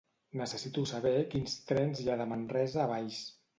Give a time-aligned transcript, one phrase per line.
[0.39, 3.25] Necessito saber quins trens hi ha de Manresa a Valls.